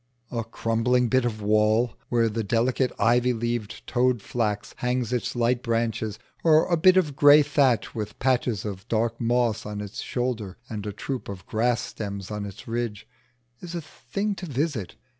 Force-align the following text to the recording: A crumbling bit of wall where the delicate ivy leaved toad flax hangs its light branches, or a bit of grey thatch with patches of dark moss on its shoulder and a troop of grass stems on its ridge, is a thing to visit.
A 0.31 0.43
crumbling 0.43 1.09
bit 1.09 1.25
of 1.25 1.43
wall 1.43 1.93
where 2.09 2.27
the 2.27 2.43
delicate 2.43 2.91
ivy 2.97 3.33
leaved 3.33 3.85
toad 3.85 4.19
flax 4.19 4.73
hangs 4.77 5.13
its 5.13 5.35
light 5.35 5.61
branches, 5.61 6.17
or 6.43 6.65
a 6.65 6.75
bit 6.75 6.97
of 6.97 7.15
grey 7.15 7.43
thatch 7.43 7.93
with 7.93 8.17
patches 8.17 8.65
of 8.65 8.87
dark 8.87 9.21
moss 9.21 9.63
on 9.63 9.79
its 9.79 10.01
shoulder 10.01 10.57
and 10.67 10.87
a 10.87 10.91
troop 10.91 11.29
of 11.29 11.45
grass 11.45 11.81
stems 11.81 12.31
on 12.31 12.47
its 12.47 12.67
ridge, 12.67 13.07
is 13.59 13.75
a 13.75 13.81
thing 13.81 14.33
to 14.33 14.47
visit. 14.47 14.95